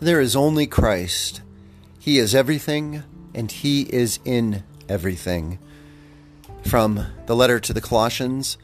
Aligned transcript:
There 0.00 0.20
is 0.20 0.36
only 0.36 0.68
Christ. 0.68 1.42
He 1.98 2.18
is 2.18 2.32
everything, 2.32 3.02
and 3.34 3.50
He 3.50 3.82
is 3.82 4.20
in 4.24 4.62
everything. 4.88 5.58
From 6.62 7.04
the 7.26 7.34
letter 7.34 7.58
to 7.58 7.72
the 7.72 7.80
Colossians 7.80 8.58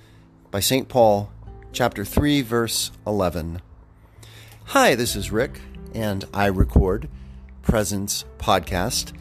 by 0.53 0.61
St. 0.61 0.89
Paul, 0.89 1.33
chapter 1.73 2.05
3, 2.05 2.43
verse 2.43 2.93
11. 3.05 3.61
Hi, 4.67 4.95
this 4.95 5.17
is 5.17 5.33
Rick, 5.33 5.61
and 5.93 6.25
I 6.33 6.47
record 6.47 7.09
Presence 7.63 8.25
Podcast. 8.39 9.13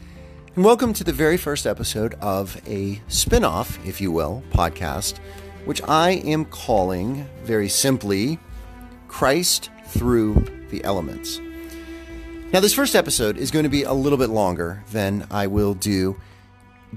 And 0.54 0.64
welcome 0.64 0.92
to 0.92 1.02
the 1.02 1.12
very 1.12 1.36
first 1.36 1.66
episode 1.66 2.14
of 2.20 2.62
a 2.64 3.02
spin 3.08 3.42
off, 3.42 3.84
if 3.84 4.00
you 4.00 4.12
will, 4.12 4.44
podcast, 4.50 5.18
which 5.64 5.82
I 5.88 6.10
am 6.10 6.44
calling 6.44 7.28
very 7.42 7.68
simply 7.68 8.38
Christ 9.08 9.70
Through 9.88 10.44
the 10.70 10.84
Elements. 10.84 11.40
Now, 12.54 12.60
this 12.60 12.72
first 12.72 12.94
episode 12.94 13.36
is 13.36 13.50
going 13.50 13.64
to 13.64 13.68
be 13.68 13.82
a 13.82 13.92
little 13.92 14.16
bit 14.16 14.30
longer 14.30 14.84
than 14.92 15.26
I 15.28 15.48
will 15.48 15.74
do 15.74 16.16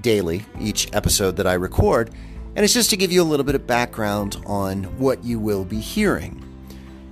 daily, 0.00 0.44
each 0.60 0.88
episode 0.92 1.34
that 1.38 1.48
I 1.48 1.54
record, 1.54 2.14
and 2.54 2.64
it's 2.64 2.72
just 2.72 2.90
to 2.90 2.96
give 2.96 3.10
you 3.10 3.20
a 3.20 3.24
little 3.24 3.42
bit 3.42 3.56
of 3.56 3.66
background 3.66 4.40
on 4.46 4.84
what 5.00 5.24
you 5.24 5.40
will 5.40 5.64
be 5.64 5.80
hearing. 5.80 6.44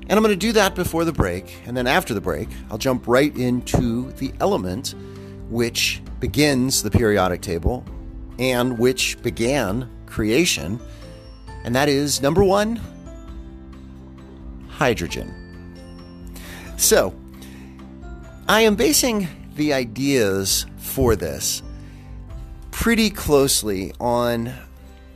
And 0.03 0.13
I'm 0.13 0.23
going 0.23 0.33
to 0.33 0.37
do 0.37 0.53
that 0.53 0.77
before 0.77 1.05
the 1.05 1.13
break, 1.13 1.57
and 1.67 1.77
then 1.77 1.89
after 1.89 2.15
the 2.15 2.21
break, 2.21 2.49
I'll 2.71 2.79
jump 2.79 3.09
right 3.09 3.37
into 3.37 4.13
the 4.13 4.33
element 4.39 4.95
which 5.51 6.01
begins 6.21 6.85
the 6.85 6.91
periodic 6.93 7.41
table 7.41 7.85
and 8.39 8.79
which 8.79 9.21
began 9.23 9.91
creation, 10.07 10.79
and 11.65 11.75
that 11.75 11.89
is 11.89 12.23
number 12.23 12.45
one 12.45 12.81
hydrogen. 14.69 15.35
So, 16.77 17.13
I 18.49 18.61
am 18.61 18.77
basing 18.77 19.27
the 19.57 19.73
ideas 19.73 20.67
for 20.77 21.17
this 21.17 21.65
pretty 22.71 23.11
closely 23.11 23.93
on 23.99 24.53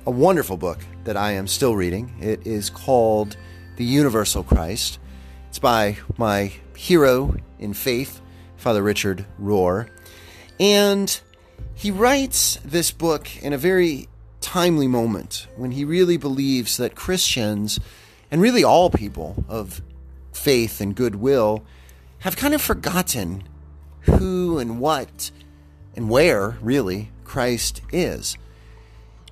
a 0.05 0.11
wonderful 0.11 0.57
book 0.57 0.81
that 1.05 1.17
I 1.17 1.33
am 1.33 1.47
still 1.47 1.77
reading. 1.77 2.13
It 2.21 2.45
is 2.45 2.71
called 2.71 3.37
The 3.77 3.85
Universal 3.85 4.43
Christ. 4.43 4.99
It's 5.49 5.61
by 5.61 5.99
my 6.19 6.53
hero 6.75 7.37
in 7.61 7.73
faith, 7.73 8.21
Father 8.57 8.83
Richard 8.83 9.25
Rohr. 9.41 9.89
And 10.59 11.21
he 11.75 11.93
writes 11.93 12.59
this 12.65 12.91
book 12.91 13.29
in 13.41 13.53
a 13.53 13.59
very 13.59 14.09
timely 14.41 14.89
moment 14.89 15.47
when 15.55 15.71
he 15.71 15.85
really 15.85 16.17
believes 16.17 16.79
that 16.79 16.97
Christians, 16.97 17.79
and 18.29 18.43
really 18.43 18.65
all 18.65 18.91
people 18.91 19.45
of 19.49 19.83
faith 20.33 20.81
and 20.81 20.97
goodwill, 20.97 21.65
have 22.21 22.37
kind 22.37 22.55
of 22.55 22.63
forgotten 22.63 23.43
who 24.03 24.59
and 24.59 24.81
what 24.81 25.31
and 25.95 26.09
where, 26.09 26.57
really, 26.61 27.11
Christ 27.25 27.83
is. 27.93 28.37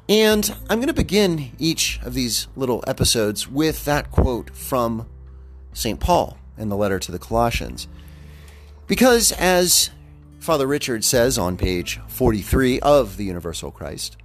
And 0.09 0.57
I'm 0.69 0.79
going 0.79 0.89
to 0.89 0.95
begin 0.95 1.53
each 1.59 2.01
of 2.03 2.15
these 2.15 2.49
little 2.57 2.83
episodes 2.87 3.49
with 3.49 3.85
that 3.85 4.11
quote 4.11 4.55
from 4.57 5.07
St. 5.73 6.01
Paul 6.01 6.39
in 6.57 6.71
the 6.71 6.77
letter 6.77 6.99
to 6.99 7.13
the 7.13 7.19
Colossians. 7.19 7.89
Because, 8.87 9.33
as 9.33 9.91
Father 10.41 10.67
Richard 10.67 11.05
says 11.05 11.37
on 11.37 11.59
page 11.59 12.01
43 12.09 12.81
of 12.81 13.19
the 13.19 13.25
Universal 13.25 13.71
Christ, 13.73 14.17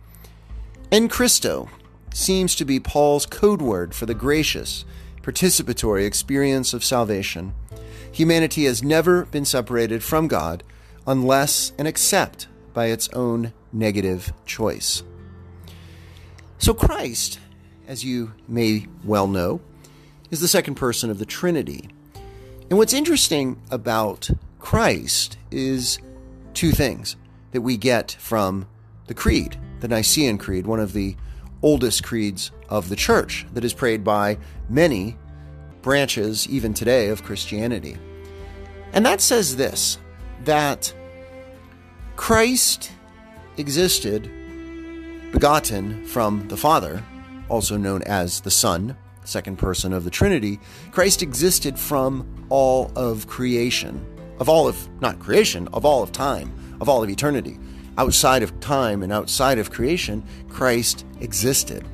En 0.89 1.09
Christo 1.09 1.69
seems 2.13 2.55
to 2.55 2.65
be 2.65 2.79
Paul's 2.79 3.25
code 3.25 3.61
word 3.61 3.93
for 3.93 4.05
the 4.05 4.13
gracious, 4.13 4.85
participatory 5.21 6.05
experience 6.05 6.73
of 6.73 6.83
salvation 6.83 7.53
humanity 8.13 8.65
has 8.65 8.81
never 8.81 9.25
been 9.25 9.43
separated 9.43 10.03
from 10.03 10.27
God 10.27 10.63
unless 11.05 11.73
and 11.77 11.87
except 11.87 12.47
by 12.73 12.85
its 12.85 13.09
own 13.09 13.51
negative 13.73 14.31
choice. 14.45 15.03
So, 16.59 16.73
Christ, 16.73 17.39
as 17.87 18.05
you 18.05 18.33
may 18.47 18.87
well 19.03 19.27
know, 19.27 19.59
is 20.31 20.39
the 20.39 20.47
second 20.47 20.75
person 20.75 21.09
of 21.09 21.19
the 21.19 21.25
Trinity. 21.25 21.89
And 22.69 22.77
what's 22.77 22.93
interesting 22.93 23.61
about 23.69 24.29
Christ 24.59 25.37
is 25.51 25.99
two 26.53 26.71
things 26.71 27.17
that 27.51 27.61
we 27.61 27.75
get 27.75 28.15
from 28.19 28.67
the 29.07 29.13
Creed, 29.13 29.57
the 29.81 29.87
Nicene 29.87 30.37
Creed, 30.37 30.65
one 30.65 30.79
of 30.79 30.93
the 30.93 31.15
oldest 31.61 32.03
creeds 32.03 32.51
of 32.69 32.89
the 32.89 32.95
church 32.95 33.45
that 33.53 33.65
is 33.65 33.73
prayed 33.73 34.03
by 34.03 34.37
many 34.69 35.17
branches, 35.83 36.47
even 36.49 36.73
today, 36.73 37.09
of 37.09 37.23
Christianity. 37.23 37.97
And 38.93 39.05
that 39.05 39.21
says 39.21 39.55
this 39.55 39.99
that 40.45 40.93
Christ 42.15 42.91
existed 43.57 44.23
begotten 45.31 46.05
from 46.05 46.47
the 46.47 46.57
Father, 46.57 47.03
also 47.49 47.77
known 47.77 48.01
as 48.03 48.41
the 48.41 48.51
Son, 48.51 48.95
second 49.25 49.57
person 49.57 49.93
of 49.93 50.03
the 50.03 50.09
Trinity. 50.09 50.59
Christ 50.91 51.21
existed 51.21 51.77
from 51.77 52.45
all 52.49 52.91
of 52.95 53.27
creation, 53.27 54.05
of 54.39 54.49
all 54.49 54.67
of, 54.67 54.87
not 55.01 55.19
creation, 55.19 55.67
of 55.73 55.85
all 55.85 56.03
of 56.03 56.11
time, 56.11 56.51
of 56.79 56.89
all 56.89 57.03
of 57.03 57.09
eternity. 57.09 57.57
Outside 57.97 58.43
of 58.43 58.59
time 58.59 59.03
and 59.03 59.13
outside 59.13 59.59
of 59.59 59.71
creation, 59.71 60.23
Christ 60.49 61.05
existed. 61.19 61.87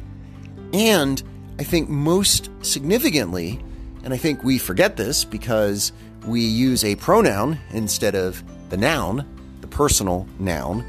And 0.73 1.21
I 1.59 1.63
think 1.63 1.89
most 1.89 2.50
significantly, 2.61 3.61
and 4.03 4.13
I 4.13 4.17
think 4.17 4.43
we 4.43 4.57
forget 4.57 4.97
this 4.97 5.25
because 5.25 5.91
we 6.25 6.41
use 6.41 6.83
a 6.83 6.95
pronoun 6.95 7.59
instead 7.71 8.15
of 8.15 8.43
the 8.69 8.77
noun, 8.77 9.25
the 9.61 9.67
personal 9.67 10.27
noun. 10.39 10.85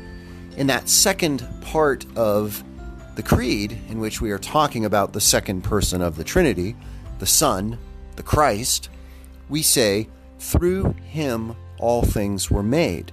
In 0.57 0.67
that 0.69 0.89
second 0.89 1.47
part 1.61 2.05
of 2.17 2.63
the 3.17 3.23
Creed, 3.23 3.79
in 3.89 4.01
which 4.01 4.21
we 4.21 4.31
are 4.31 4.39
talking 4.39 4.85
about 4.85 5.13
the 5.13 5.21
second 5.21 5.63
person 5.63 6.03
of 6.03 6.17
the 6.17 6.25
Trinity, 6.25 6.77
the 7.19 7.27
Son, 7.27 7.79
the 8.17 8.23
Christ, 8.23 8.89
we 9.49 9.63
say, 9.63 10.09
through 10.39 10.95
him 11.05 11.55
all 11.79 12.03
things 12.03 12.51
were 12.51 12.63
made. 12.63 13.13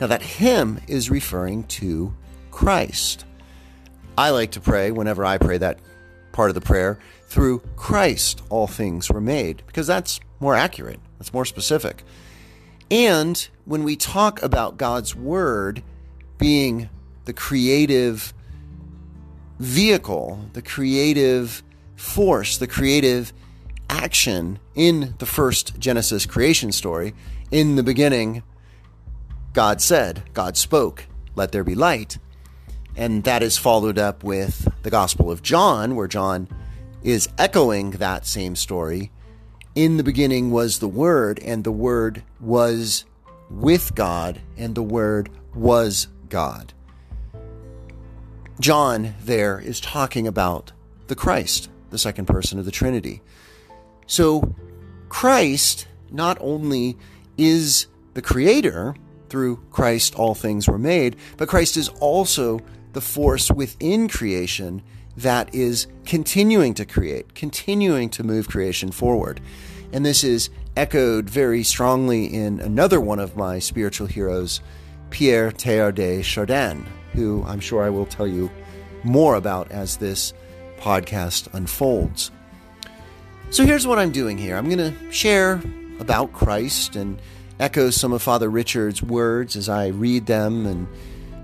Now, 0.00 0.08
that 0.08 0.22
him 0.22 0.80
is 0.88 1.10
referring 1.10 1.64
to 1.64 2.14
Christ. 2.50 3.24
I 4.18 4.30
like 4.30 4.52
to 4.52 4.60
pray 4.60 4.90
whenever 4.90 5.24
I 5.24 5.38
pray 5.38 5.58
that 5.58 5.78
part 6.34 6.50
of 6.50 6.54
the 6.54 6.60
prayer, 6.60 6.98
through 7.28 7.60
Christ 7.76 8.42
all 8.50 8.66
things 8.66 9.08
were 9.08 9.20
made, 9.20 9.62
because 9.66 9.86
that's 9.86 10.20
more 10.40 10.54
accurate, 10.54 11.00
that's 11.18 11.32
more 11.32 11.46
specific. 11.46 12.02
And 12.90 13.48
when 13.64 13.84
we 13.84 13.96
talk 13.96 14.42
about 14.42 14.76
God's 14.76 15.14
Word 15.14 15.82
being 16.36 16.90
the 17.24 17.32
creative 17.32 18.34
vehicle, 19.58 20.50
the 20.52 20.60
creative 20.60 21.62
force, 21.96 22.58
the 22.58 22.66
creative 22.66 23.32
action 23.88 24.58
in 24.74 25.14
the 25.18 25.26
first 25.26 25.78
Genesis 25.78 26.26
creation 26.26 26.72
story, 26.72 27.14
in 27.50 27.76
the 27.76 27.82
beginning, 27.82 28.42
God 29.52 29.80
said, 29.80 30.24
God 30.34 30.56
spoke, 30.56 31.06
let 31.36 31.52
there 31.52 31.64
be 31.64 31.76
light. 31.76 32.18
And 32.96 33.22
that 33.24 33.42
is 33.42 33.56
followed 33.56 33.98
up 33.98 34.24
with 34.24 34.68
the 34.84 34.90
Gospel 34.90 35.30
of 35.30 35.42
John, 35.42 35.96
where 35.96 36.06
John 36.06 36.46
is 37.02 37.28
echoing 37.38 37.92
that 37.92 38.26
same 38.26 38.54
story. 38.54 39.10
In 39.74 39.96
the 39.96 40.04
beginning 40.04 40.50
was 40.52 40.78
the 40.78 40.88
Word, 40.88 41.40
and 41.42 41.64
the 41.64 41.72
Word 41.72 42.22
was 42.38 43.06
with 43.50 43.94
God, 43.94 44.40
and 44.56 44.74
the 44.74 44.82
Word 44.82 45.30
was 45.54 46.08
God. 46.28 46.74
John 48.60 49.14
there 49.24 49.58
is 49.58 49.80
talking 49.80 50.28
about 50.28 50.72
the 51.08 51.16
Christ, 51.16 51.70
the 51.90 51.98
second 51.98 52.26
person 52.26 52.58
of 52.58 52.66
the 52.66 52.70
Trinity. 52.70 53.22
So, 54.06 54.54
Christ 55.08 55.88
not 56.10 56.36
only 56.40 56.96
is 57.38 57.86
the 58.12 58.22
Creator, 58.22 58.94
through 59.30 59.56
Christ 59.70 60.14
all 60.14 60.34
things 60.34 60.68
were 60.68 60.78
made, 60.78 61.16
but 61.38 61.48
Christ 61.48 61.76
is 61.76 61.88
also 61.88 62.60
the 62.94 63.00
force 63.00 63.50
within 63.50 64.08
creation 64.08 64.82
that 65.16 65.54
is 65.54 65.86
continuing 66.04 66.74
to 66.74 66.84
create, 66.84 67.34
continuing 67.34 68.08
to 68.10 68.24
move 68.24 68.48
creation 68.48 68.90
forward. 68.90 69.40
And 69.92 70.04
this 70.04 70.24
is 70.24 70.50
echoed 70.76 71.30
very 71.30 71.62
strongly 71.62 72.26
in 72.26 72.58
another 72.60 73.00
one 73.00 73.20
of 73.20 73.36
my 73.36 73.58
spiritual 73.58 74.06
heroes, 74.06 74.60
Pierre 75.10 75.52
Teilhard 75.52 75.94
de 75.94 76.22
Chardin, 76.22 76.84
who 77.12 77.44
I'm 77.46 77.60
sure 77.60 77.84
I 77.84 77.90
will 77.90 78.06
tell 78.06 78.26
you 78.26 78.50
more 79.04 79.36
about 79.36 79.70
as 79.70 79.98
this 79.98 80.32
podcast 80.78 81.52
unfolds. 81.54 82.30
So 83.50 83.64
here's 83.64 83.86
what 83.86 83.98
I'm 83.98 84.10
doing 84.10 84.36
here 84.36 84.56
I'm 84.56 84.68
going 84.68 84.92
to 84.92 85.12
share 85.12 85.62
about 86.00 86.32
Christ 86.32 86.96
and 86.96 87.20
echo 87.60 87.90
some 87.90 88.12
of 88.12 88.20
Father 88.20 88.50
Richard's 88.50 89.00
words 89.00 89.54
as 89.54 89.68
I 89.68 89.88
read 89.88 90.26
them 90.26 90.66
and 90.66 90.88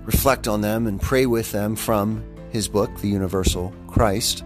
reflect 0.05 0.47
on 0.47 0.61
them 0.61 0.87
and 0.87 1.01
pray 1.01 1.25
with 1.25 1.51
them 1.51 1.75
from 1.75 2.23
his 2.51 2.67
book, 2.67 2.95
The 2.99 3.07
Universal 3.07 3.73
Christ. 3.87 4.43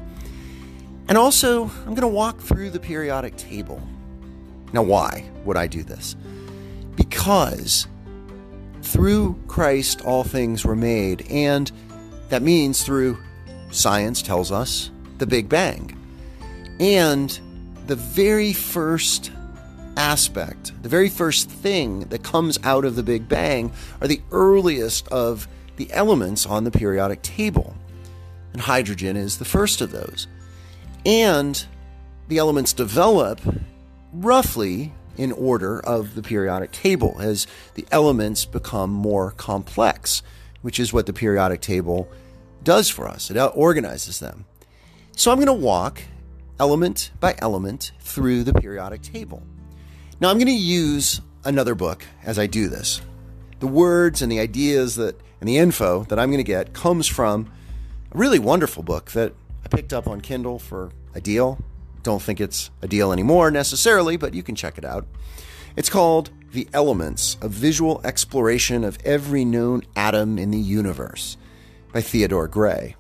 And 1.08 1.18
also, 1.18 1.66
I'm 1.66 1.96
going 1.96 2.02
to 2.02 2.08
walk 2.08 2.40
through 2.40 2.72
the 2.72 2.80
periodic 2.80 3.36
table. 3.38 3.82
Now, 4.74 4.84
why 4.84 5.30
would 5.44 5.58
I 5.58 5.68
do 5.68 5.84
this? 5.84 6.16
because 6.96 7.88
through 8.82 9.40
Christ 9.48 10.02
all 10.02 10.24
things 10.24 10.64
were 10.64 10.76
made, 10.76 11.26
and 11.30 11.72
that 12.30 12.42
means 12.42 12.84
through 12.84 13.18
science 13.72 14.22
tells 14.22 14.52
us 14.52 14.92
the 15.18 15.26
Big 15.26 15.50
Bang. 15.50 15.98
And 16.80 17.38
the 17.88 17.96
very 17.96 18.54
first 18.54 19.32
aspect, 19.98 20.72
the 20.82 20.90
very 20.90 21.10
first 21.10 21.50
thing 21.50 22.02
that 22.10 22.24
comes 22.24 22.60
out 22.64 22.86
of 22.86 22.96
the 22.96 23.04
Big 23.04 23.28
Bang 23.28 23.72
are 24.02 24.08
the 24.08 24.22
earliest 24.32 25.08
of 25.10 25.48
the 25.78 25.92
elements 25.92 26.46
on 26.46 26.64
the 26.64 26.72
periodic 26.72 27.22
table. 27.22 27.76
And 28.54 28.62
hydrogen 28.62 29.18
is 29.18 29.38
the 29.38 29.46
first 29.46 29.82
of 29.82 29.92
those. 29.92 30.28
And 31.06 31.66
the 32.28 32.38
elements 32.38 32.74
develop 32.74 33.42
roughly 34.14 34.94
in 35.18 35.32
order 35.32 35.80
of 35.80 36.16
the 36.16 36.22
periodic 36.22 36.72
table 36.72 37.18
as 37.20 37.48
the 37.76 37.86
elements 37.92 38.46
become 38.46 38.92
more 38.92 39.32
complex, 39.32 40.24
which 40.62 40.80
is 40.80 40.92
what 40.92 41.06
the 41.06 41.14
periodic 41.14 41.62
table 41.62 42.10
does 42.64 42.90
for 42.90 43.08
us. 43.08 43.30
It 43.30 43.38
organizes 43.38 44.20
them. 44.20 44.46
So 45.16 45.32
I'm 45.32 45.38
going 45.38 45.48
to 45.48 45.54
walk 45.54 46.02
element 46.60 47.12
by 47.20 47.36
element 47.40 47.92
through 48.00 48.44
the 48.44 48.54
periodic 48.54 49.02
table. 49.02 49.44
Now 50.22 50.30
I'm 50.30 50.38
going 50.38 50.48
to 50.48 50.54
use 50.54 51.20
another 51.44 51.76
book 51.76 52.06
as 52.24 52.40
I 52.40 52.48
do 52.48 52.70
this. 52.70 53.02
The 53.60 53.68
words 53.68 54.22
and 54.22 54.32
the 54.32 54.40
ideas 54.40 54.96
that 54.96 55.20
and 55.42 55.50
the 55.50 55.58
info 55.58 56.04
that 56.06 56.18
I'm 56.18 56.30
going 56.30 56.40
to 56.40 56.44
get 56.44 56.74
comes 56.74 57.06
from 57.08 57.52
a 58.14 58.18
really 58.18 58.40
wonderful 58.40 58.82
book 58.82 59.12
that 59.12 59.34
I 59.66 59.68
picked 59.68 59.92
up 59.92 60.08
on 60.08 60.22
Kindle 60.22 60.58
for 60.58 60.92
a 61.14 61.20
deal. 61.20 61.60
Don't 62.02 62.22
think 62.22 62.40
it's 62.40 62.72
a 62.82 62.88
deal 62.88 63.12
anymore 63.12 63.52
necessarily, 63.52 64.16
but 64.16 64.34
you 64.34 64.42
can 64.42 64.56
check 64.56 64.78
it 64.78 64.86
out. 64.86 65.06
It's 65.76 65.90
called 65.90 66.30
The 66.54 66.70
Elements 66.74 67.38
A 67.42 67.50
Visual 67.50 68.00
Exploration 68.06 68.86
of 68.86 68.98
Every 69.04 69.44
Known 69.44 69.84
Atom 69.98 70.40
in 70.40 70.52
the 70.52 70.58
Universe 70.58 71.36
by 71.92 72.00
Theodore 72.00 72.48
Gray. 72.48 72.96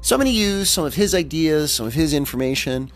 So 0.00 0.16
I'm 0.16 0.20
going 0.20 0.32
to 0.32 0.36
use 0.36 0.68
some 0.68 0.84
of 0.84 0.94
his 0.94 1.14
ideas, 1.14 1.72
some 1.72 1.86
of 1.86 1.94
his 1.94 2.12
information 2.12 2.90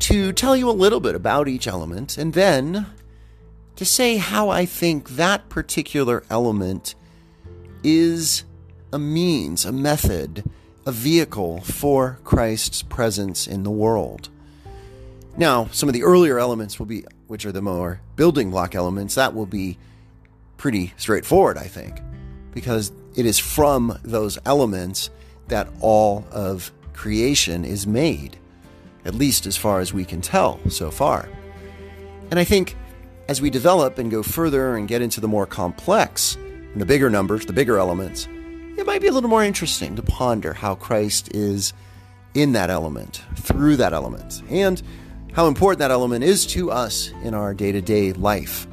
to 0.00 0.32
tell 0.32 0.56
you 0.56 0.68
a 0.68 0.72
little 0.72 1.00
bit 1.00 1.14
about 1.14 1.48
each 1.48 1.66
element 1.66 2.18
and 2.18 2.32
then 2.32 2.86
to 3.76 3.84
say 3.84 4.16
how 4.16 4.48
I 4.48 4.66
think 4.66 5.10
that 5.10 5.48
particular 5.48 6.24
element 6.28 6.94
is 7.82 8.44
a 8.92 8.98
means, 8.98 9.64
a 9.64 9.72
method, 9.72 10.44
a 10.84 10.92
vehicle 10.92 11.60
for 11.60 12.18
Christ's 12.24 12.82
presence 12.82 13.46
in 13.46 13.62
the 13.62 13.70
world. 13.70 14.28
Now, 15.36 15.68
some 15.72 15.88
of 15.88 15.92
the 15.92 16.02
earlier 16.02 16.38
elements 16.38 16.78
will 16.78 16.86
be, 16.86 17.04
which 17.28 17.46
are 17.46 17.52
the 17.52 17.62
more 17.62 18.00
building 18.16 18.50
block 18.50 18.74
elements, 18.74 19.14
that 19.14 19.34
will 19.34 19.46
be 19.46 19.78
pretty 20.56 20.92
straightforward, 20.96 21.56
I 21.56 21.64
think, 21.64 22.00
because 22.52 22.92
it 23.14 23.24
is 23.24 23.38
from 23.38 23.98
those 24.02 24.38
elements 24.44 25.10
that 25.48 25.68
all 25.80 26.26
of 26.30 26.72
creation 26.92 27.64
is 27.64 27.86
made, 27.86 28.36
at 29.04 29.14
least 29.14 29.46
as 29.46 29.56
far 29.56 29.80
as 29.80 29.92
we 29.92 30.04
can 30.04 30.20
tell 30.20 30.60
so 30.68 30.90
far. 30.90 31.28
And 32.30 32.38
I 32.38 32.44
think 32.44 32.76
as 33.28 33.40
we 33.40 33.50
develop 33.50 33.98
and 33.98 34.10
go 34.10 34.22
further 34.22 34.76
and 34.76 34.88
get 34.88 35.02
into 35.02 35.20
the 35.20 35.28
more 35.28 35.46
complex, 35.46 36.36
and 36.72 36.80
the 36.80 36.86
bigger 36.86 37.10
numbers, 37.10 37.46
the 37.46 37.52
bigger 37.52 37.78
elements, 37.78 38.28
it 38.76 38.86
might 38.86 39.00
be 39.00 39.08
a 39.08 39.12
little 39.12 39.30
more 39.30 39.44
interesting 39.44 39.96
to 39.96 40.02
ponder 40.02 40.52
how 40.52 40.74
Christ 40.74 41.34
is 41.34 41.72
in 42.34 42.52
that 42.52 42.70
element, 42.70 43.22
through 43.36 43.76
that 43.76 43.92
element, 43.92 44.42
and 44.48 44.80
how 45.32 45.46
important 45.46 45.80
that 45.80 45.90
element 45.90 46.24
is 46.24 46.46
to 46.46 46.70
us 46.70 47.10
in 47.22 47.34
our 47.34 47.54
day 47.54 47.72
to 47.72 47.80
day 47.80 48.12
life, 48.12 48.66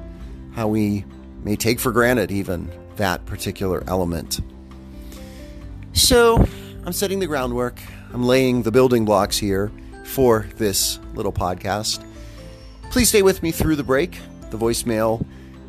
how 0.53 0.68
we 0.68 1.06
may 1.44 1.56
take 1.56 1.80
for 1.80 1.91
granted 1.91 2.31
even 2.31 2.71
that 2.97 3.25
particular 3.25 3.83
element. 3.88 4.39
So, 5.94 6.47
I'm 6.85 6.94
setting 6.94 7.19
the 7.19 7.27
groundwork, 7.27 7.80
I'm 8.13 8.23
laying 8.23 8.62
the 8.62 8.71
building 8.71 9.06
blocks 9.06 9.38
here 9.38 9.71
for 10.07 10.48
this 10.56 11.00
little 11.13 11.33
podcast. 11.33 12.04
Please 12.89 13.09
stay 13.09 13.21
with 13.21 13.44
me 13.44 13.51
through 13.51 13.75
the 13.75 13.83
break. 13.83 14.18
The 14.50 14.57
voicemail 14.57 15.25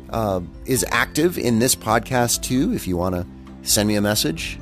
uh, 0.09 0.41
is 0.65 0.85
active 0.89 1.37
in 1.37 1.59
this 1.59 1.75
podcast 1.75 2.41
too. 2.41 2.73
If 2.73 2.87
you 2.87 2.97
want 2.97 3.15
to 3.15 3.25
send 3.61 3.87
me 3.87 3.95
a 3.95 4.01
message, 4.01 4.57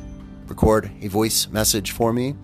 record 0.47 0.91
a 1.01 1.07
voice 1.07 1.47
message 1.47 1.91
for 1.91 2.11
me. 2.11 2.35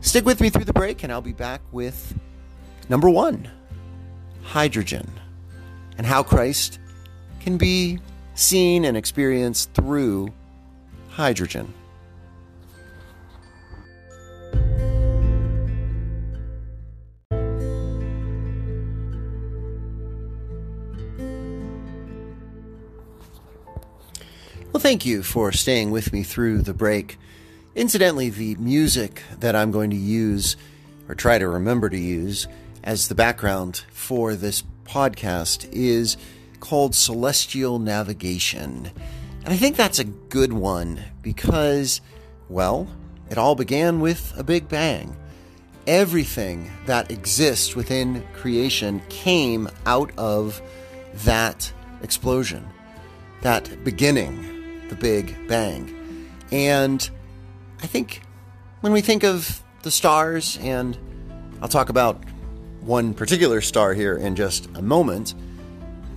Stick 0.00 0.24
with 0.24 0.40
me 0.40 0.50
through 0.50 0.64
the 0.64 0.72
break, 0.72 1.02
and 1.02 1.12
I'll 1.12 1.20
be 1.20 1.32
back 1.32 1.60
with 1.72 2.18
number 2.88 3.08
one 3.08 3.48
hydrogen 4.42 5.08
and 5.96 6.06
how 6.06 6.22
Christ 6.22 6.78
can 7.40 7.56
be 7.56 8.00
seen 8.34 8.84
and 8.84 8.96
experienced 8.96 9.72
through 9.74 10.32
hydrogen. 11.10 11.72
Well, 24.80 24.88
thank 24.88 25.04
you 25.04 25.22
for 25.22 25.52
staying 25.52 25.90
with 25.90 26.10
me 26.10 26.22
through 26.22 26.62
the 26.62 26.72
break. 26.72 27.18
Incidentally, 27.74 28.30
the 28.30 28.54
music 28.54 29.22
that 29.38 29.54
I'm 29.54 29.70
going 29.70 29.90
to 29.90 29.96
use, 29.96 30.56
or 31.06 31.14
try 31.14 31.36
to 31.36 31.46
remember 31.46 31.90
to 31.90 31.98
use, 31.98 32.48
as 32.82 33.06
the 33.06 33.14
background 33.14 33.84
for 33.92 34.34
this 34.34 34.62
podcast 34.86 35.68
is 35.70 36.16
called 36.60 36.94
Celestial 36.94 37.78
Navigation. 37.78 38.90
And 39.44 39.52
I 39.52 39.58
think 39.58 39.76
that's 39.76 39.98
a 39.98 40.04
good 40.04 40.54
one 40.54 41.04
because, 41.20 42.00
well, 42.48 42.88
it 43.28 43.36
all 43.36 43.54
began 43.54 44.00
with 44.00 44.32
a 44.38 44.42
big 44.42 44.66
bang. 44.66 45.14
Everything 45.86 46.70
that 46.86 47.10
exists 47.10 47.76
within 47.76 48.26
creation 48.32 49.02
came 49.10 49.68
out 49.84 50.10
of 50.16 50.62
that 51.26 51.70
explosion, 52.02 52.66
that 53.42 53.84
beginning 53.84 54.59
the 54.90 54.96
Big 54.96 55.48
Bang. 55.48 56.28
And 56.52 57.08
I 57.82 57.86
think 57.86 58.22
when 58.82 58.92
we 58.92 59.00
think 59.00 59.24
of 59.24 59.62
the 59.82 59.90
stars, 59.90 60.58
and 60.60 60.98
I'll 61.62 61.68
talk 61.68 61.88
about 61.88 62.22
one 62.80 63.14
particular 63.14 63.60
star 63.60 63.94
here 63.94 64.16
in 64.16 64.36
just 64.36 64.66
a 64.74 64.82
moment, 64.82 65.34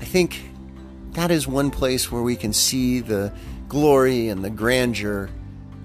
I 0.01 0.05
think 0.05 0.41
that 1.11 1.31
is 1.31 1.47
one 1.47 1.71
place 1.71 2.11
where 2.11 2.21
we 2.21 2.35
can 2.35 2.51
see 2.51 2.99
the 2.99 3.31
glory 3.69 4.27
and 4.27 4.43
the 4.43 4.49
grandeur 4.49 5.29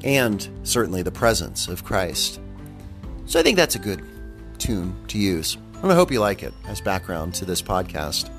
and 0.03 0.49
certainly 0.63 1.03
the 1.03 1.13
presence 1.13 1.69
of 1.69 1.85
Christ. 1.85 2.41
So 3.27 3.39
I 3.39 3.43
think 3.43 3.57
that's 3.57 3.75
a 3.75 3.79
good 3.79 4.03
tune 4.59 4.97
to 5.09 5.19
use. 5.19 5.57
And 5.83 5.93
I 5.93 5.95
hope 5.95 6.11
you 6.11 6.21
like 6.21 6.43
it 6.43 6.55
as 6.67 6.81
background 6.81 7.35
to 7.35 7.45
this 7.45 7.63
podcast. 7.63 8.31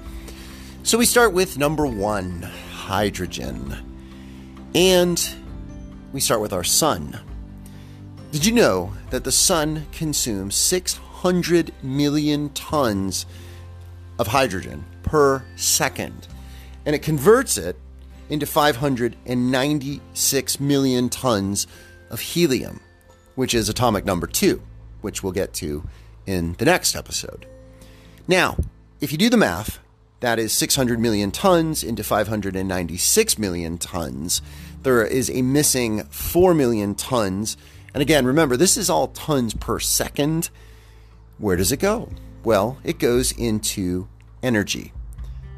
So 0.83 0.97
we 0.97 1.05
start 1.05 1.33
with 1.33 1.57
number 1.57 1.85
one 1.85 2.41
hydrogen. 2.71 3.88
And 4.75 5.27
we 6.13 6.19
start 6.19 6.41
with 6.41 6.53
our 6.53 6.63
sun. 6.63 7.19
Did 8.31 8.45
you 8.45 8.53
know 8.53 8.93
that 9.09 9.23
the 9.23 9.31
sun 9.31 9.87
consumes 9.91 10.53
600 10.55 11.73
million 11.81 12.49
tons 12.49 13.25
of 14.19 14.27
hydrogen 14.27 14.85
per 15.01 15.43
second? 15.55 16.27
And 16.85 16.95
it 16.95 16.99
converts 16.99 17.57
it 17.57 17.75
into 18.29 18.45
596 18.45 20.59
million 20.59 21.09
tons 21.09 21.65
of 22.11 22.19
helium, 22.19 22.79
which 23.33 23.55
is 23.55 23.69
atomic 23.69 24.05
number 24.05 24.27
two, 24.27 24.61
which 25.01 25.23
we'll 25.23 25.33
get 25.33 25.51
to 25.55 25.83
in 26.27 26.53
the 26.53 26.65
next 26.65 26.95
episode. 26.95 27.47
Now, 28.27 28.55
if 29.01 29.11
you 29.11 29.17
do 29.17 29.31
the 29.31 29.37
math, 29.37 29.79
that 30.19 30.39
is 30.39 30.51
600 30.53 30.99
million 30.99 31.31
tons 31.31 31.83
into 31.83 32.03
596 32.03 33.37
million 33.37 33.77
tons. 33.77 34.41
There 34.83 35.05
is 35.05 35.29
a 35.29 35.41
missing 35.41 36.03
4 36.05 36.53
million 36.53 36.95
tons. 36.95 37.57
And 37.93 38.01
again, 38.01 38.25
remember, 38.25 38.57
this 38.57 38.77
is 38.77 38.89
all 38.89 39.07
tons 39.07 39.53
per 39.53 39.79
second. 39.79 40.49
Where 41.37 41.55
does 41.55 41.71
it 41.71 41.77
go? 41.79 42.09
Well, 42.43 42.77
it 42.83 42.99
goes 42.99 43.31
into 43.31 44.07
energy. 44.43 44.93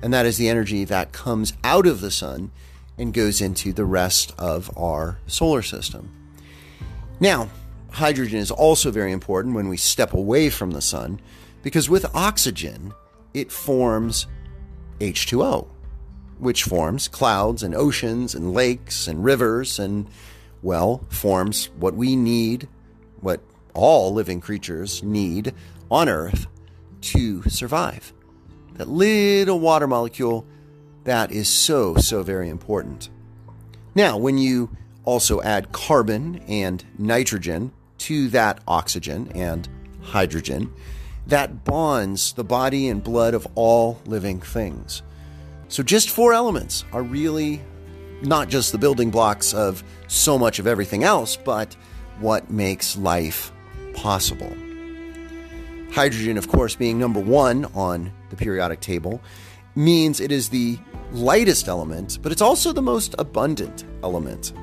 And 0.01 0.13
that 0.13 0.25
is 0.25 0.37
the 0.37 0.49
energy 0.49 0.83
that 0.85 1.11
comes 1.11 1.53
out 1.63 1.85
of 1.85 2.01
the 2.01 2.11
sun 2.11 2.51
and 2.97 3.13
goes 3.13 3.41
into 3.41 3.73
the 3.73 3.85
rest 3.85 4.33
of 4.37 4.75
our 4.77 5.17
solar 5.27 5.61
system. 5.61 6.11
Now, 7.19 7.49
hydrogen 7.91 8.39
is 8.39 8.51
also 8.51 8.89
very 8.91 9.11
important 9.11 9.55
when 9.55 9.69
we 9.69 9.77
step 9.77 10.13
away 10.13 10.49
from 10.49 10.71
the 10.71 10.81
sun 10.81 11.19
because 11.61 11.89
with 11.89 12.05
oxygen, 12.15 12.93
it 13.33 13.51
forms 13.51 14.27
H2O, 15.01 15.67
which 16.39 16.63
forms 16.63 17.07
clouds 17.07 17.63
and 17.63 17.75
oceans 17.75 18.35
and 18.35 18.53
lakes 18.53 19.07
and 19.07 19.23
rivers 19.23 19.79
and, 19.79 20.07
well, 20.61 21.03
forms 21.09 21.69
what 21.77 21.95
we 21.95 22.15
need, 22.15 22.67
what 23.19 23.41
all 23.73 24.13
living 24.13 24.39
creatures 24.39 25.01
need 25.03 25.53
on 25.89 26.07
Earth 26.07 26.47
to 27.01 27.41
survive. 27.49 28.13
That 28.75 28.87
little 28.87 29.59
water 29.59 29.87
molecule 29.87 30.45
that 31.03 31.31
is 31.31 31.49
so, 31.49 31.95
so 31.95 32.23
very 32.23 32.49
important. 32.49 33.09
Now, 33.95 34.17
when 34.17 34.37
you 34.37 34.69
also 35.03 35.41
add 35.41 35.71
carbon 35.71 36.37
and 36.47 36.85
nitrogen 36.97 37.71
to 37.99 38.29
that 38.29 38.61
oxygen 38.67 39.31
and 39.33 39.67
hydrogen, 40.01 40.71
that 41.27 41.63
bonds 41.63 42.33
the 42.33 42.43
body 42.43 42.87
and 42.87 43.03
blood 43.03 43.33
of 43.33 43.47
all 43.55 43.99
living 44.05 44.39
things. 44.39 45.01
So, 45.67 45.83
just 45.83 46.09
four 46.09 46.33
elements 46.33 46.83
are 46.91 47.03
really 47.03 47.61
not 48.21 48.49
just 48.49 48.71
the 48.71 48.77
building 48.77 49.09
blocks 49.09 49.53
of 49.53 49.83
so 50.07 50.37
much 50.37 50.59
of 50.59 50.67
everything 50.67 51.03
else, 51.03 51.37
but 51.37 51.75
what 52.19 52.49
makes 52.51 52.97
life 52.97 53.51
possible. 53.93 54.53
Hydrogen, 55.91 56.37
of 56.37 56.47
course, 56.47 56.75
being 56.75 56.99
number 56.99 57.19
one 57.19 57.65
on 57.73 58.11
the 58.29 58.35
periodic 58.35 58.79
table, 58.79 59.21
means 59.75 60.19
it 60.19 60.31
is 60.31 60.49
the 60.49 60.77
lightest 61.11 61.67
element, 61.67 62.19
but 62.21 62.31
it's 62.31 62.41
also 62.41 62.71
the 62.71 62.81
most 62.81 63.15
abundant 63.19 63.83
element. 64.03 64.53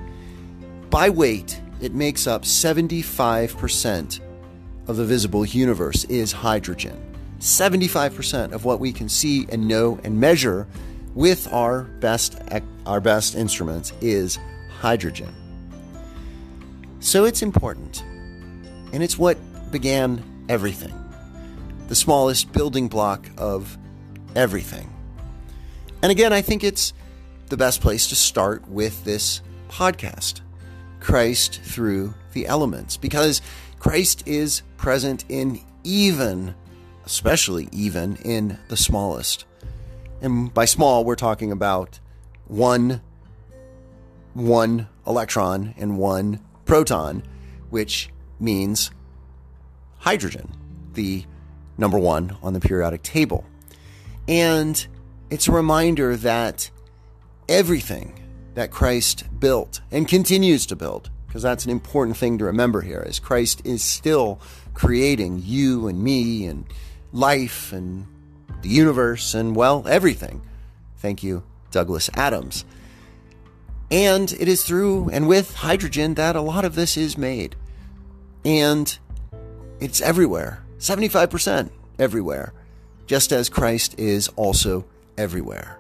By 0.91 1.11
weight, 1.11 1.61
it 1.81 1.95
makes 1.95 2.27
up 2.27 2.43
75% 2.43 4.21
of 4.89 4.97
the 4.97 5.05
visible 5.05 5.45
universe 5.45 6.05
is 6.05 6.33
hydrogen. 6.33 7.01
75% 7.39 8.53
of 8.53 8.65
what 8.65 8.81
we 8.81 8.93
can 8.93 9.09
see 9.09 9.47
and 9.51 9.69
know 9.69 10.01
and 10.03 10.19
measure 10.19 10.67
with 11.15 11.53
our 11.53 11.83
best 11.83 12.39
our 12.87 13.01
best 13.01 13.35
instruments 13.35 13.93
is 14.01 14.39
hydrogen. 14.81 15.33
So 17.01 17.25
it's 17.25 17.43
important. 17.43 18.03
And 18.93 19.03
it's 19.03 19.19
what 19.19 19.37
began 19.71 20.23
everything. 20.49 20.95
The 21.89 21.95
smallest 21.95 22.53
building 22.53 22.89
block 22.89 23.29
of 23.37 23.77
everything. 24.35 24.93
And 26.03 26.11
again, 26.11 26.33
I 26.33 26.41
think 26.41 26.65
it's 26.65 26.93
the 27.49 27.57
best 27.57 27.81
place 27.81 28.09
to 28.09 28.17
start 28.17 28.69
with 28.69 29.05
this 29.05 29.43
podcast 29.69 30.41
Christ 31.01 31.61
through 31.63 32.15
the 32.33 32.47
elements, 32.47 32.97
because 32.97 33.41
Christ 33.79 34.27
is 34.27 34.63
present 34.77 35.25
in 35.29 35.61
even, 35.85 36.55
especially 37.05 37.69
even 37.73 38.17
in 38.17 38.59
the 38.69 38.77
smallest. 38.77 39.45
And 40.21 40.53
by 40.53 40.65
small, 40.65 41.05
we're 41.05 41.15
talking 41.15 41.53
about 41.53 42.01
one, 42.47 43.01
one 44.35 44.89
electron 45.07 45.75
and 45.79 45.99
one 45.99 46.41
proton, 46.65 47.23
which 47.71 48.11
means 48.41 48.91
hydrogen, 49.99 50.53
the 50.95 51.25
number 51.77 51.99
one 51.99 52.37
on 52.43 52.53
the 52.53 52.61
periodic 52.61 53.03
table. 53.03 53.45
And 54.27 54.87
it's 55.31 55.49
a 55.49 55.53
reminder 55.53 56.17
that 56.17 56.71
everything 57.49 58.19
that 58.55 58.71
Christ 58.71 59.25
built 59.39 59.81
and 59.91 60.09
continues 60.09 60.67
to 60.67 60.77
build, 60.77 61.11
because 61.29 61.43
that's 61.43 61.65
an 61.65 61.71
important 61.71 62.17
thing 62.17 62.39
to 62.39 62.47
remember 62.47 62.81
here, 62.81 63.05
is 63.07 63.21
Christ 63.21 63.63
is 63.65 63.85
still 63.85 64.41
creating 64.75 65.43
you 65.45 65.87
and 65.87 66.03
me 66.03 66.47
and 66.47 66.65
life 67.13 67.73
and 67.73 68.07
the 68.63 68.69
universe 68.69 69.35
and, 69.35 69.55
well, 69.55 69.87
everything. 69.87 70.43
Thank 70.97 71.23
you, 71.23 71.45
Douglas 71.71 72.11
Adams. 72.15 72.65
And 73.91 74.33
it 74.33 74.49
is 74.49 74.65
through 74.65 75.11
and 75.11 75.29
with 75.29 75.55
hydrogen 75.55 76.15
that 76.15 76.35
a 76.35 76.41
lot 76.41 76.65
of 76.65 76.75
this 76.75 76.97
is 76.97 77.17
made. 77.17 77.55
And 78.45 78.99
it's 79.81 80.01
everywhere 80.01 80.65
75% 80.79 81.71
everywhere, 81.99 82.53
just 83.07 83.33
as 83.33 83.49
Christ 83.49 83.99
is 83.99 84.29
also 84.37 84.85
everywhere. 85.17 85.79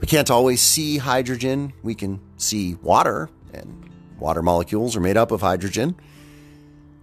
We 0.00 0.06
can't 0.06 0.30
always 0.30 0.62
see 0.62 0.98
hydrogen. 0.98 1.72
We 1.82 1.94
can 1.94 2.20
see 2.36 2.74
water, 2.76 3.28
and 3.52 3.90
water 4.18 4.42
molecules 4.42 4.96
are 4.96 5.00
made 5.00 5.16
up 5.16 5.30
of 5.30 5.40
hydrogen. 5.40 5.94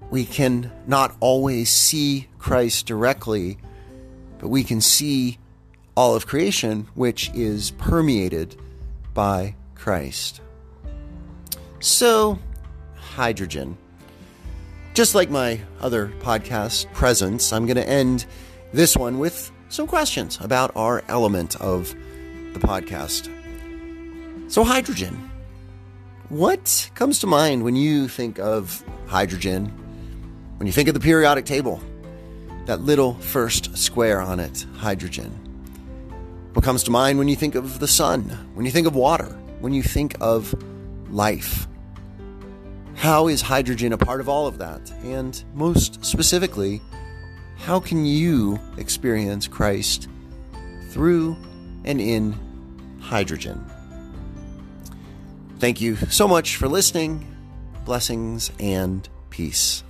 We 0.10 0.26
can 0.26 0.72
not 0.88 1.16
always 1.20 1.70
see 1.70 2.28
Christ 2.38 2.86
directly 2.86 3.58
but 4.44 4.50
we 4.50 4.66
can 4.66 4.82
see 4.82 5.38
all 5.96 6.16
of 6.16 6.28
creation, 6.28 6.86
which 6.96 7.32
is 7.34 7.72
permeated 7.72 8.58
by 9.14 9.56
Christ. 9.74 10.42
So, 11.80 12.40
hydrogen. 12.94 13.78
Just 14.94 15.16
like 15.16 15.30
my 15.30 15.62
other 15.80 16.08
podcast, 16.20 16.92
Presence, 16.92 17.54
I'm 17.54 17.66
going 17.66 17.78
to 17.78 17.88
end 17.88 18.26
this 18.74 18.98
one 18.98 19.18
with 19.18 19.50
some 19.70 19.88
questions 19.88 20.38
about 20.42 20.76
our 20.76 21.06
element 21.08 21.56
of 21.62 21.96
the 22.52 22.60
podcast. 22.60 23.30
So, 24.52 24.66
hydrogen. 24.66 25.30
What 26.34 26.90
comes 26.96 27.20
to 27.20 27.28
mind 27.28 27.64
when 27.64 27.76
you 27.76 28.08
think 28.08 28.40
of 28.40 28.84
hydrogen? 29.06 29.68
When 30.58 30.66
you 30.66 30.74
think 30.74 30.88
of 30.88 30.96
the 30.96 31.00
periodic 31.00 31.46
table? 31.46 31.80
that 32.66 32.82
little 32.82 33.14
first 33.16 33.78
square 33.78 34.20
on 34.20 34.40
it, 34.40 34.66
hydrogen. 34.78 35.30
What 36.54 36.66
comes 36.66 36.82
to 36.84 36.92
mind 36.92 37.20
when 37.20 37.28
you 37.28 37.36
think 37.36 37.54
of 37.54 37.80
the 37.80 37.88
sun, 37.88 38.22
when 38.56 38.66
you 38.66 38.72
think 38.72 38.88
of 38.88 38.96
water, 38.96 39.38
when 39.60 39.74
you 39.74 39.84
think 39.84 40.16
of 40.22 40.56
life? 41.12 41.68
How 42.96 43.28
is 43.28 43.42
hydrogen 43.42 43.94
a 43.94 43.98
part 43.98 44.20
of 44.20 44.28
all 44.28 44.48
of 44.48 44.58
that? 44.58 44.92
And 45.04 45.44
most 45.54 46.04
specifically, 46.04 46.82
how 47.58 47.80
can 47.80 48.06
you 48.06 48.60
experience 48.78 49.48
Christ 49.48 50.08
through 50.90 51.38
and 51.84 52.02
in 52.02 52.34
hydrogen? 53.02 53.64
Thank 55.64 55.80
you 55.80 55.96
so 55.96 56.28
much 56.28 56.58
for 56.58 56.68
listening. 56.68 57.26
Blessings 57.86 58.52
and 58.60 59.08
peace. 59.30 59.82